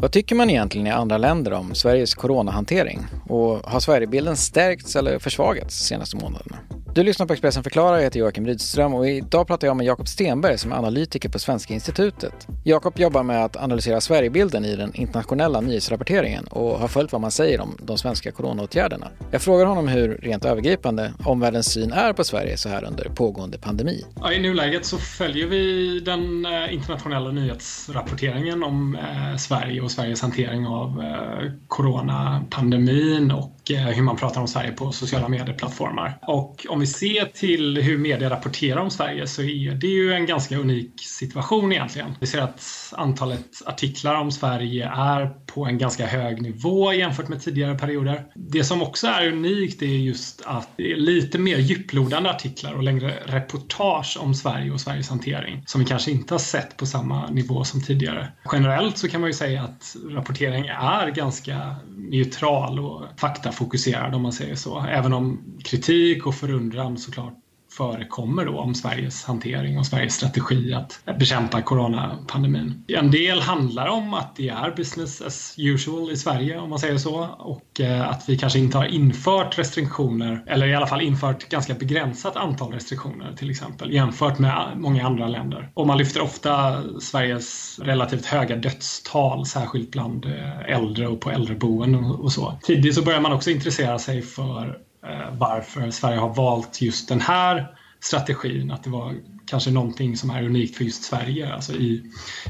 [0.00, 3.06] Vad tycker man egentligen i andra länder om Sveriges coronahantering?
[3.28, 6.58] Och har Sverigebilden stärkts eller försvagats de senaste månaderna?
[6.98, 10.08] Du lyssnar på Expressen Förklarar, jag heter Joakim Rydström och idag pratar jag med Jakob
[10.08, 12.46] Stenberg som är analytiker på Svenska institutet.
[12.64, 17.30] Jakob jobbar med att analysera Sverigebilden i den internationella nyhetsrapporteringen och har följt vad man
[17.30, 19.08] säger om de svenska coronaåtgärderna.
[19.30, 23.58] Jag frågar honom hur, rent övergripande, omvärldens syn är på Sverige så här under pågående
[23.58, 24.04] pandemi.
[24.20, 30.22] Ja, I nuläget så följer vi den eh, internationella nyhetsrapporteringen om eh, Sverige och Sveriges
[30.22, 36.18] hantering av eh, coronapandemin och Eh, hur man pratar om Sverige på sociala medieplattformar.
[36.22, 40.26] Och om vi ser till hur media rapporterar om Sverige så är det ju en
[40.26, 42.14] ganska unik situation egentligen.
[42.20, 47.42] Vi ser att antalet artiklar om Sverige är på en ganska hög nivå jämfört med
[47.42, 48.24] tidigare perioder.
[48.34, 52.82] Det som också är unikt är just att det är lite mer djuplodande artiklar och
[52.82, 57.30] längre reportage om Sverige och Sveriges hantering som vi kanske inte har sett på samma
[57.30, 58.32] nivå som tidigare.
[58.52, 64.32] Generellt så kan man ju säga att rapportering är ganska neutral och faktafokuserad om man
[64.32, 64.86] säger så.
[64.90, 67.34] Även om kritik och förundran såklart
[67.78, 72.84] förekommer då om Sveriges hantering och Sveriges strategi att bekämpa coronapandemin.
[72.88, 76.98] En del handlar om att det är business as usual i Sverige om man säger
[76.98, 81.48] så och eh, att vi kanske inte har infört restriktioner eller i alla fall infört
[81.48, 85.70] ganska begränsat antal restriktioner till exempel jämfört med många andra länder.
[85.74, 92.04] Och man lyfter ofta Sveriges relativt höga dödstal särskilt bland eh, äldre och på äldreboenden
[92.04, 92.58] och så.
[92.62, 97.20] Tidigt så börjar man också intressera sig för Eh, varför Sverige har valt just den
[97.20, 98.70] här strategin.
[98.70, 99.14] Att det var
[99.48, 102.02] kanske någonting som är unikt för just Sverige, alltså i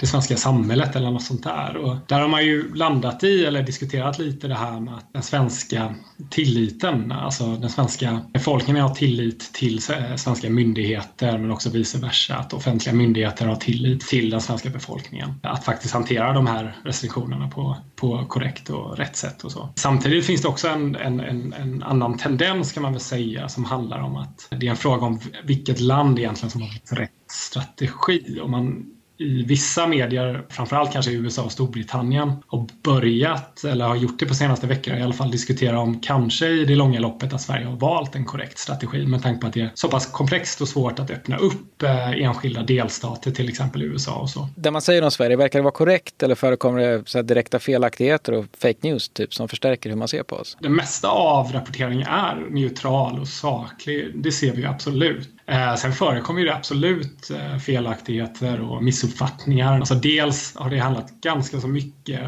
[0.00, 1.76] det svenska samhället eller något sånt där.
[1.76, 5.22] Och där har man ju landat i, eller diskuterat lite det här med att den
[5.22, 5.94] svenska
[6.30, 12.34] tilliten, alltså den svenska befolkningen har tillit till eh, svenska myndigheter men också vice versa,
[12.36, 15.34] att offentliga myndigheter har tillit till den svenska befolkningen.
[15.42, 19.68] Att faktiskt hantera de här restriktionerna på, på korrekt och rätt sätt och så.
[19.76, 23.64] Samtidigt finns det också en, en, en, en annan tendens kan man väl säga som
[23.64, 28.40] handlar om att det är en fråga om vilket land egentligen som har rätt strategi.
[28.40, 33.96] Om man i vissa medier, framförallt kanske i USA och Storbritannien, har börjat, eller har
[33.96, 37.32] gjort det på senaste veckorna i alla fall, diskutera om kanske i det långa loppet
[37.32, 40.06] att Sverige har valt en korrekt strategi med tanke på att det är så pass
[40.06, 44.48] komplext och svårt att öppna upp eh, enskilda delstater, till exempel i USA och så.
[44.56, 48.32] Det man säger om Sverige, verkar det vara korrekt eller förekommer det så direkta felaktigheter
[48.32, 50.56] och fake news typ som förstärker hur man ser på oss?
[50.60, 54.10] Det mesta av rapporteringen är neutral och saklig.
[54.14, 55.28] Det ser vi absolut.
[55.46, 59.13] Eh, sen förekommer det absolut eh, felaktigheter och missuppfattningar.
[59.80, 62.20] Alltså dels har det handlat ganska så mycket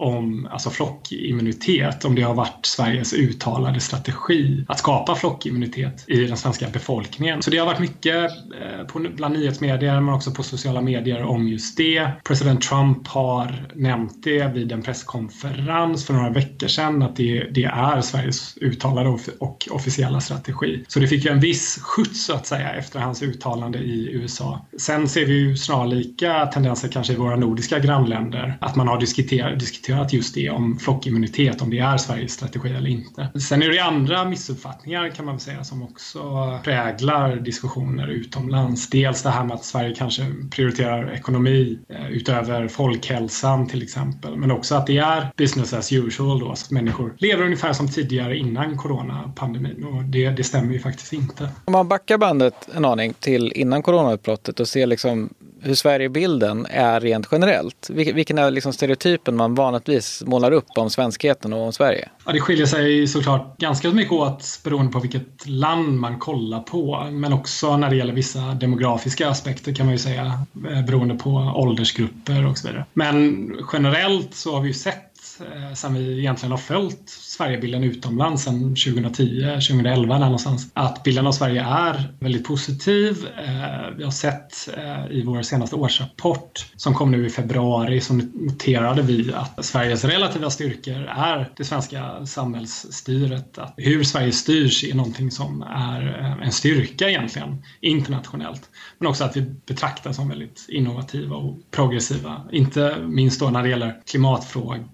[0.00, 6.36] om alltså flockimmunitet, om det har varit Sveriges uttalade strategi att skapa flockimmunitet i den
[6.36, 7.42] svenska befolkningen.
[7.42, 8.30] Så det har varit mycket
[8.60, 12.10] eh, på, bland nyhetsmedier men också på sociala medier om just det.
[12.24, 17.64] President Trump har nämnt det vid en presskonferens för några veckor sedan att det, det
[17.64, 20.84] är Sveriges uttalade och, och officiella strategi.
[20.88, 24.66] Så det fick ju en viss skjuts så att säga efter hans uttalande i USA.
[24.78, 29.58] Sen ser vi ju snarlika tendenser kanske i våra nordiska grannländer att man har diskuterat,
[29.58, 33.28] diskuterat diskuterat just det om flockimmunitet, om det är Sveriges strategi eller inte.
[33.48, 36.20] Sen är det andra missuppfattningar kan man väl säga som också
[36.64, 38.90] präglar diskussioner utomlands.
[38.90, 44.50] Dels det här med att Sverige kanske prioriterar ekonomi eh, utöver folkhälsan till exempel, men
[44.50, 48.36] också att det är business as usual då, så att människor lever ungefär som tidigare
[48.36, 51.48] innan coronapandemin och det, det stämmer ju faktiskt inte.
[51.64, 55.28] Om man backar bandet en aning till innan coronautbrottet och ser liksom
[55.62, 57.90] hur Sverigebilden är rent generellt?
[57.90, 62.08] Vilken är liksom stereotypen man vanligtvis målar upp om svenskheten och om Sverige?
[62.26, 67.08] Ja, det skiljer sig såklart ganska mycket åt beroende på vilket land man kollar på.
[67.10, 70.24] Men också när det gäller vissa demografiska aspekter kan man ju säga
[70.70, 72.84] eh, beroende på åldersgrupper och så vidare.
[72.92, 75.09] Men generellt så har vi ju sett
[75.40, 80.70] eh, sen vi egentligen har följt Sverigebilden utomlands sedan 2010, 2011 där någonstans.
[80.74, 83.26] Att bilden av Sverige är väldigt positiv.
[83.38, 88.14] Eh, vi har sett eh, i vår senaste årsrapport som kom nu i februari så
[88.14, 93.58] noterade vi att Sveriges relativa styrkor är det svenska samhällsstyret.
[93.58, 98.70] Att hur Sverige styrs är någonting som är eh, en styrka egentligen internationellt.
[98.98, 102.42] Men också att vi betraktas som väldigt innovativa och progressiva.
[102.52, 104.88] Inte minst då när det gäller klimatfrågor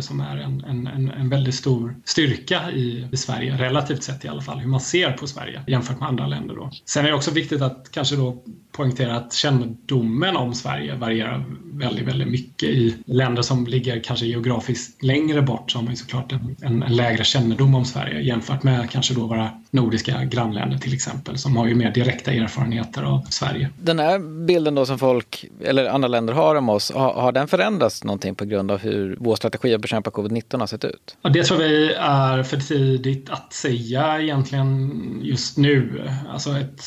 [0.00, 4.42] som är en, en, en väldigt stor styrka i, i Sverige, relativt sett i alla
[4.42, 6.54] fall, hur man ser på Sverige jämfört med andra länder.
[6.54, 6.70] Då.
[6.84, 12.08] Sen är det också viktigt att kanske då poängtera att kännedomen om Sverige varierar väldigt,
[12.08, 12.68] väldigt mycket.
[12.68, 16.82] I länder som ligger kanske geografiskt längre bort så har man ju såklart en, en,
[16.82, 21.56] en lägre kännedom om Sverige jämfört med kanske då våra nordiska grannländer till exempel som
[21.56, 23.70] har ju mer direkta erfarenheter av Sverige.
[23.82, 27.48] Den här bilden då som folk eller andra länder har om oss, har, har den
[27.48, 31.16] förändrats någonting på grund av hur vår strategi att bekämpa covid-19 har sett ut?
[31.22, 34.90] Ja, det tror vi är för tidigt att säga egentligen
[35.22, 36.08] just nu.
[36.32, 36.82] Alltså ett,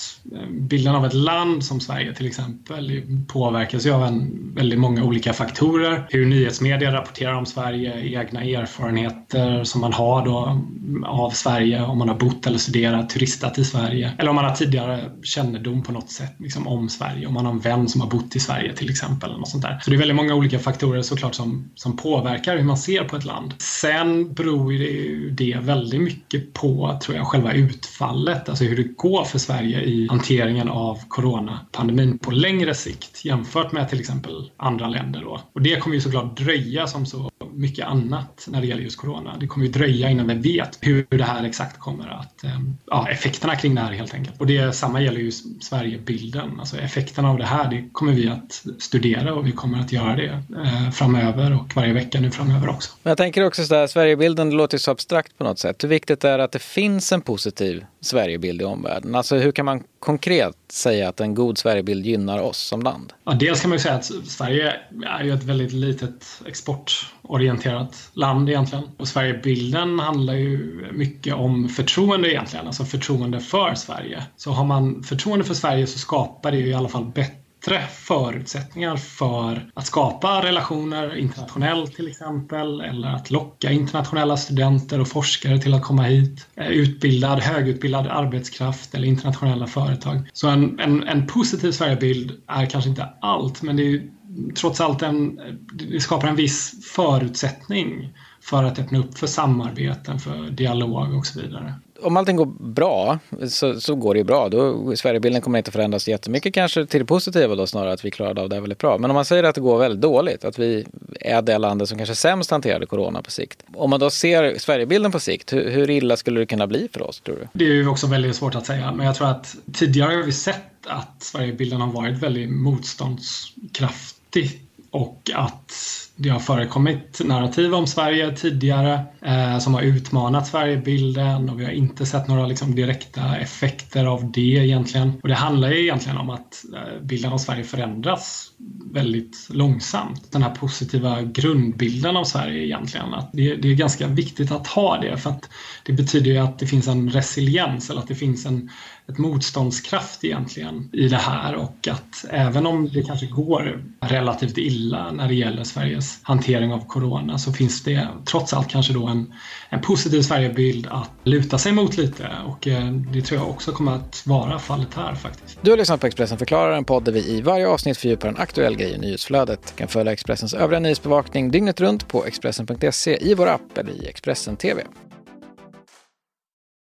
[0.49, 5.33] bilden av ett land som Sverige till exempel påverkas ju av en, väldigt många olika
[5.33, 6.07] faktorer.
[6.09, 10.61] Hur nyhetsmedia rapporterar om Sverige, egna erfarenheter som man har då
[11.05, 14.11] av Sverige, om man har bott eller studerat, turistat i Sverige.
[14.17, 17.27] Eller om man har tidigare kännedom på något sätt liksom, om Sverige.
[17.27, 19.29] Om man har en vän som har bott i Sverige till exempel.
[19.29, 19.79] Eller något sånt där.
[19.83, 23.15] Så det är väldigt många olika faktorer såklart som, som påverkar hur man ser på
[23.15, 23.53] ett land.
[23.57, 28.49] Sen beror det, det väldigt mycket på, tror jag, själva utfallet.
[28.49, 33.71] Alltså hur det går för Sverige i hanteringen av corona pandemin på längre sikt jämfört
[33.71, 35.21] med till exempel andra länder.
[35.21, 35.41] Då.
[35.53, 39.37] Och det kommer ju såklart dröja som så mycket annat när det gäller just corona.
[39.39, 43.07] Det kommer ju dröja innan vi vet hur det här exakt kommer att, eh, ja,
[43.09, 44.39] effekterna kring det här helt enkelt.
[44.39, 45.31] Och det samma gäller ju
[45.61, 46.59] Sverigebilden.
[46.59, 50.15] Alltså effekterna av det här, det kommer vi att studera och vi kommer att göra
[50.15, 52.91] det eh, framöver och varje vecka nu framöver också.
[53.03, 55.83] Men jag tänker också så där, Sverigebilden låter ju så abstrakt på något sätt.
[55.83, 59.15] Hur viktigt är det att det finns en positiv Sverigebild i omvärlden?
[59.15, 63.13] Alltså hur kan man konkret säga att en god Sverigebild gynnar oss som land?
[63.23, 64.73] Ja, dels kan man ju säga att Sverige
[65.05, 68.83] är ju ett väldigt litet exportorienterat land egentligen.
[68.97, 74.23] Och Sverigebilden handlar ju mycket om förtroende egentligen, alltså förtroende för Sverige.
[74.35, 77.87] Så har man förtroende för Sverige så skapar det ju i alla fall bättre bättre
[77.87, 85.59] förutsättningar för att skapa relationer internationellt till exempel eller att locka internationella studenter och forskare
[85.59, 86.47] till att komma hit.
[86.55, 90.29] Eh, utbildad, högutbildad arbetskraft eller internationella företag.
[90.33, 94.11] Så en, en, en positiv Sverigebild är kanske inte allt men det är ju
[94.55, 95.39] trots allt en,
[95.73, 98.13] det skapar en viss förutsättning
[98.43, 101.73] för att öppna upp för samarbeten, för dialog och så vidare.
[102.01, 103.19] Om allting går bra
[103.49, 104.49] så, så går det ju bra.
[104.49, 108.41] Då, Sverigebilden kommer inte förändras jättemycket kanske till det positiva då snarare att vi klarade
[108.41, 108.97] av det väldigt bra.
[108.97, 110.85] Men om man säger att det går väldigt dåligt, att vi
[111.19, 113.63] är det landet som kanske sämst hanterade corona på sikt.
[113.73, 117.01] Om man då ser Sverigebilden på sikt, hur, hur illa skulle det kunna bli för
[117.01, 117.47] oss tror du?
[117.53, 120.31] Det är ju också väldigt svårt att säga, men jag tror att tidigare har vi
[120.31, 124.61] sett att Sverigebilden har varit väldigt motståndskraftig
[124.91, 125.71] och att
[126.15, 131.71] det har förekommit narrativ om Sverige tidigare eh, som har utmanat Sverigebilden och vi har
[131.71, 135.13] inte sett några liksom, direkta effekter av det egentligen.
[135.21, 138.51] Och det handlar ju egentligen om att eh, bilden av Sverige förändras
[138.91, 140.31] väldigt långsamt.
[140.31, 143.13] Den här positiva grundbilden av Sverige egentligen.
[143.13, 145.49] Att det, det är ganska viktigt att ha det för att
[145.83, 148.69] det betyder ju att det finns en resiliens eller att det finns en
[149.07, 155.11] ett motståndskraft egentligen i det här och att även om det kanske går relativt illa
[155.11, 159.07] när det gäller Sverige Sveriges hantering av corona så finns det trots allt kanske då
[159.07, 159.33] en,
[159.69, 163.91] en positiv Sverigebild att luta sig mot lite och eh, det tror jag också kommer
[163.91, 165.59] att vara fallet här faktiskt.
[165.61, 168.37] Du har lyssnat på Expressen förklarar, en podd där vi i varje avsnitt fördjupar en
[168.37, 169.59] aktuell grej i nyhetsflödet.
[169.67, 174.07] Du kan följa Expressens övriga nyhetsbevakning dygnet runt på Expressen.se i vår app eller i
[174.07, 174.83] Expressen TV.